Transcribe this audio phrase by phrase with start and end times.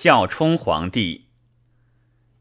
[0.00, 1.24] 孝冲皇帝。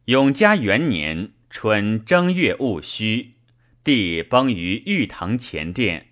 [0.06, 3.37] 永嘉元年春正月戊戌，
[3.83, 6.09] 帝崩于玉堂前殿。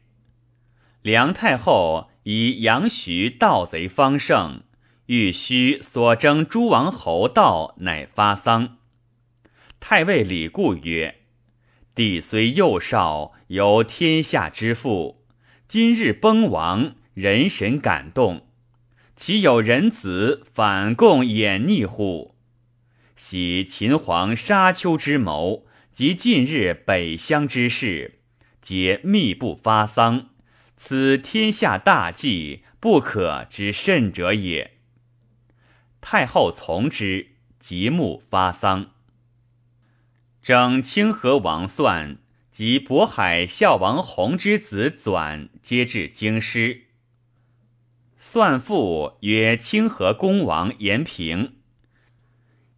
[1.04, 4.64] 梁太后以杨徐盗贼方盛，
[5.06, 8.78] 欲虚所征诸王侯道，乃发丧。
[9.80, 11.18] 太尉李固曰
[11.94, 15.24] ：“帝虽幼少，由天下之父，
[15.68, 18.45] 今日崩亡。”人神感动，
[19.16, 22.36] 岂有人子反共掩逆乎？
[23.16, 28.20] 喜秦皇沙丘之谋，及近日北乡之事，
[28.62, 30.32] 皆密不发丧。
[30.76, 34.74] 此天下大计，不可之甚者也。
[36.02, 38.92] 太后从之，即目发丧。
[40.44, 42.18] 整清河王算
[42.52, 46.85] 及渤海孝王弘之子纂，皆至京师。
[48.28, 51.54] 算父曰清河公王延平，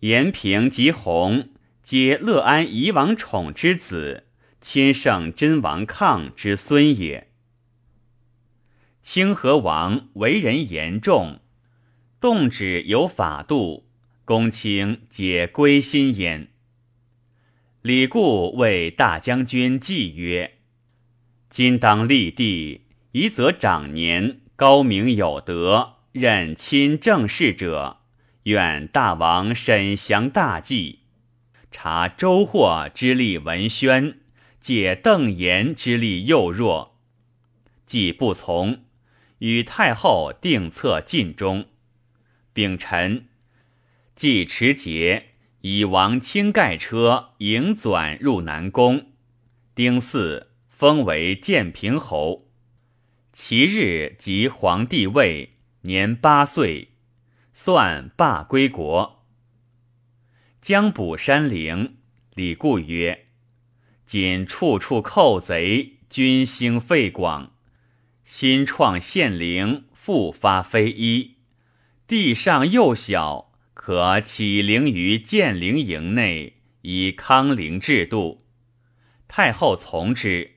[0.02, 4.26] 延平及弘皆乐安夷王宠之子，
[4.60, 7.30] 亲圣真王抗之孙也。
[9.00, 11.40] 清河王为人严重，
[12.20, 13.88] 动止有法度，
[14.26, 16.50] 公卿皆归心焉。
[17.82, 20.58] 李固为大将军计曰
[21.50, 22.82] ：“今当立地，
[23.14, 27.98] 宜则长年。”高明有德，任亲政事者，
[28.46, 31.02] 愿大王审详大计，
[31.70, 34.18] 察周霍之力文宣，
[34.60, 36.98] 解邓延之力幼弱。
[37.86, 38.80] 既不从，
[39.38, 41.66] 与太后定策尽忠。
[42.52, 43.28] 丙辰，
[44.16, 49.12] 季持节以王卿盖车迎转入南宫。
[49.76, 52.47] 丁巳，封为建平侯。
[53.40, 56.90] 其日即皇帝位，年八岁，
[57.54, 59.28] 算罢归国。
[60.60, 61.98] 将补山陵，
[62.34, 63.28] 李固曰
[64.08, 67.54] ：“今处处寇贼，军兴废广，
[68.26, 71.36] 新创县陵，复发非一。
[72.08, 78.48] 地上又小，可起陵于建陵营内，以康陵制度。”
[79.30, 80.56] 太后从之。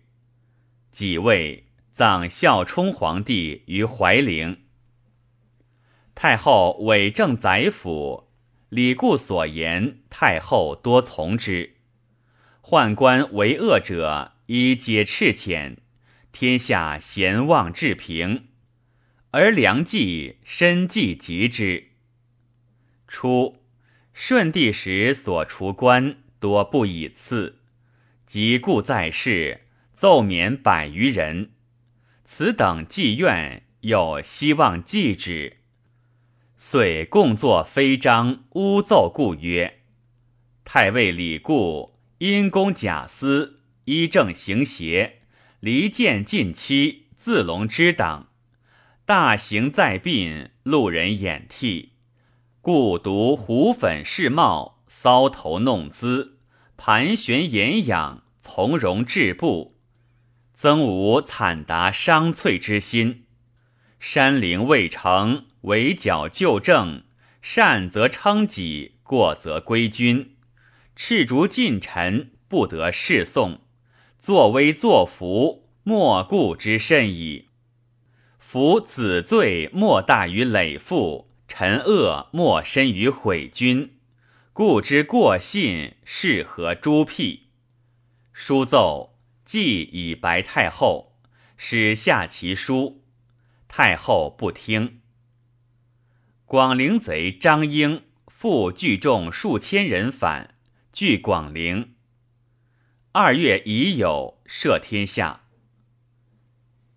[0.90, 1.66] 己未。
[1.92, 4.62] 葬孝冲皇帝于怀陵。
[6.14, 8.28] 太后委政宰辅，
[8.68, 11.76] 李固所言，太后多从之。
[12.62, 15.76] 宦官为恶者，以解赤遣，
[16.30, 18.48] 天下贤望治平。
[19.32, 21.92] 而梁冀深计及之。
[23.08, 23.62] 初，
[24.12, 27.60] 顺帝时所除官多不以赐，
[28.26, 29.62] 及故在世，
[29.94, 31.52] 奏免百余人。
[32.32, 35.56] 此等妓院又希望继之，
[36.56, 39.80] 遂共作飞章诬奏故曰
[40.64, 45.22] ：“太尉李固因公假私，依正行邪，
[45.58, 48.28] 离间近妻，自隆之党。
[49.04, 51.94] 大行在殡，路人掩涕，
[52.60, 56.38] 故独胡粉饰帽，搔头弄姿，
[56.76, 59.78] 盘旋掩仰，从容置步。”
[60.62, 63.25] 曾无惨达伤瘁之心。
[63.98, 67.04] 山陵未成，围剿旧政，
[67.41, 70.37] 善则称己，过则归君。
[70.94, 73.62] 赤足近臣，不得侍送。
[74.19, 77.49] 作威作福，莫顾之甚矣。
[78.38, 83.94] 夫子罪莫大于累父，臣恶莫深于毁君。
[84.53, 87.44] 故之过信，是何诸辟？
[88.34, 89.09] 书奏。
[89.53, 91.16] 既以白太后，
[91.56, 93.03] 使下其书，
[93.66, 95.00] 太后不听。
[96.44, 100.55] 广陵贼张英复聚众数千人反，
[100.93, 101.94] 据广陵。
[103.11, 105.41] 二月已有，赦天下。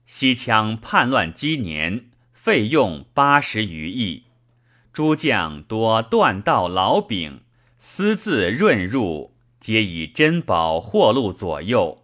[0.05, 4.25] 西羌叛乱积年，费用八十余亿，
[4.93, 7.41] 诸将多断道老柄，
[7.79, 12.02] 私自润入，皆以珍宝货禄左右。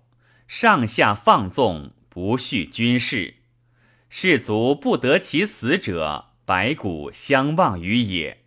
[0.50, 3.36] 上下放纵，不恤军事，
[4.10, 8.40] 士卒不得其死者，白骨相望于野。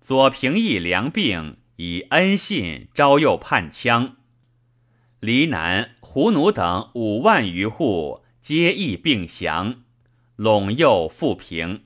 [0.00, 4.12] 左平义良病，以恩信招诱叛羌。
[5.18, 9.82] 黎南、胡奴等五万余户，皆亦病降，
[10.36, 11.82] 陇右复平。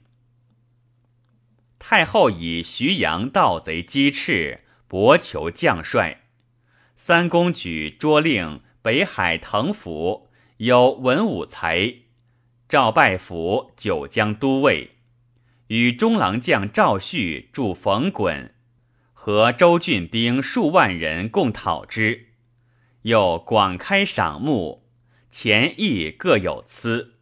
[1.79, 6.25] 太后以徐阳盗贼击斥，博求将帅。
[6.95, 8.61] 三公举捉令。
[8.81, 10.29] 北海藤府
[10.59, 11.95] 有文武才，
[12.69, 14.91] 赵拜府九江都尉，
[15.67, 18.51] 与中郎将赵旭助冯衮
[19.13, 22.29] 和州郡兵数万人共讨之，
[23.03, 24.89] 又广开赏目，
[25.29, 27.17] 前亦各有疵。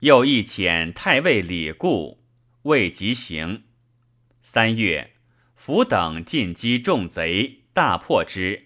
[0.00, 2.24] 又一遣太尉李固，
[2.62, 3.62] 未及行。
[4.42, 5.12] 三月，
[5.54, 8.63] 府等进击众贼，大破之，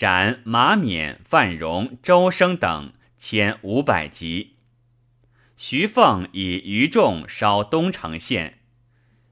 [0.00, 4.56] 斩马冕、范荣、周生等千五百级。
[5.58, 8.60] 徐凤以余众烧东城县。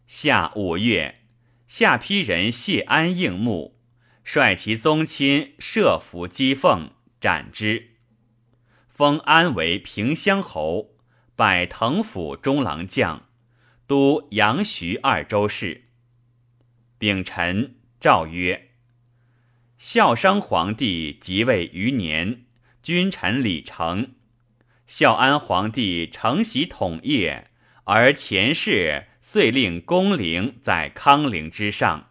[0.07, 1.23] 夏五月，
[1.67, 3.79] 下邳人谢安应募，
[4.23, 7.95] 率其宗亲设伏击凤，斩之。
[8.91, 10.91] 封安为平乡侯，
[11.35, 13.27] 拜藤府中郎将，
[13.87, 15.85] 都阳徐二州事。
[16.99, 18.68] 丙辰，诏曰：
[19.79, 22.43] 孝商皇帝即位余年，
[22.83, 24.11] 君臣礼成。
[24.89, 27.49] 孝安皇帝承袭统业，
[27.85, 32.11] 而前世遂令公陵在康陵之上，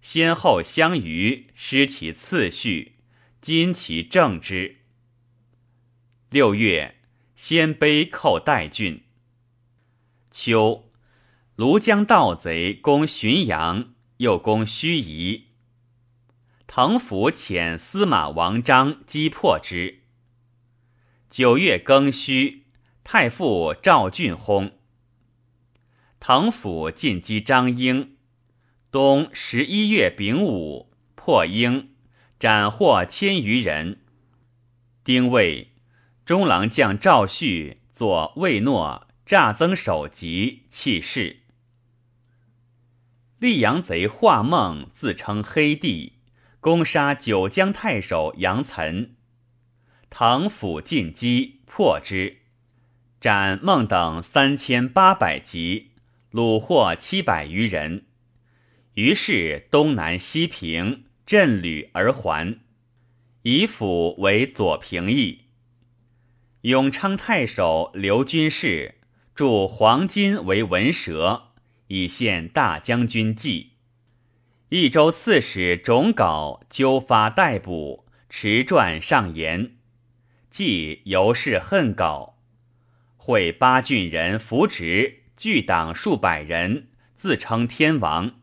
[0.00, 2.92] 先后相余，失其次序，
[3.40, 4.76] 今其正之。
[6.30, 6.94] 六月，
[7.34, 9.02] 鲜卑寇代郡。
[10.30, 10.92] 秋，
[11.56, 15.42] 庐江盗贼攻浔阳，又攻盱眙，
[16.66, 20.00] 滕府遣司马王章击破之。
[21.30, 22.64] 九月庚戌，
[23.04, 24.72] 太傅赵俊薨。
[26.18, 28.16] 滕府进击张英。
[28.90, 31.90] 冬十一月丙午，破英，
[32.40, 34.00] 斩获千余人。
[35.04, 35.74] 丁未，
[36.24, 41.42] 中郎将赵旭作魏诺诈增首级，弃市。
[43.38, 46.13] 溧阳贼华梦自称黑帝，
[46.64, 49.16] 攻杀九江太守杨岑。
[50.08, 52.38] 唐府进击，破之，
[53.20, 55.90] 斩孟等三千八百级，
[56.32, 58.06] 虏获七百余人。
[58.94, 62.60] 于是东南西平，镇旅而还，
[63.42, 65.42] 以府为左平邑。
[66.62, 68.94] 永昌太守刘军士
[69.34, 71.48] 铸黄金为文蛇，
[71.88, 73.73] 以献大将军计。
[74.76, 79.76] 益州刺史种稿纠发逮捕，持传上言。
[80.50, 82.40] 即由是恨稿，
[83.16, 88.40] 会八郡人扶植，聚党数百人，自称天王。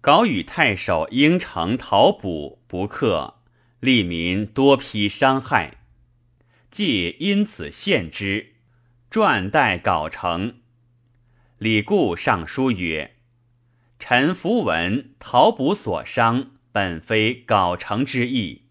[0.00, 3.34] 稿与太守应城讨捕，不克，
[3.78, 5.82] 利民多批伤害。
[6.70, 8.54] 即因此献之，
[9.10, 10.60] 传代稿成。
[11.58, 13.16] 李固上书曰
[14.04, 18.62] ：“臣符文逃捕所伤，本非稿成之意。”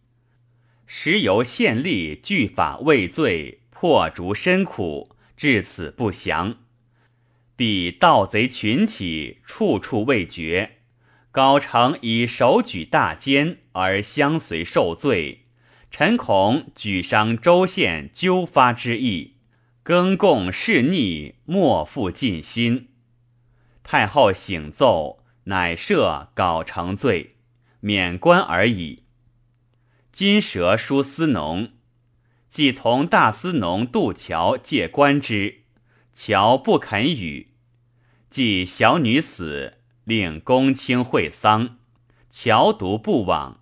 [0.85, 6.57] 时由县吏据法畏罪，破竹深苦，至此不降。
[7.55, 10.79] 彼盗贼群起，处处未绝。
[11.31, 15.45] 高城以手举大奸而相随受罪，
[15.89, 19.35] 臣恐举伤州县纠发之意，
[19.81, 22.89] 更共事逆，莫复尽心。
[23.81, 27.35] 太后醒奏，乃赦稿成罪，
[27.79, 29.03] 免官而已。
[30.11, 31.71] 金蛇书司农，
[32.49, 35.61] 即从大司农杜桥借官之，
[36.13, 37.47] 桥不肯与。
[38.29, 41.79] 即小女死，令公卿会丧，
[42.29, 43.61] 桥独不往，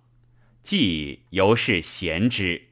[0.62, 2.69] 即由是贤之。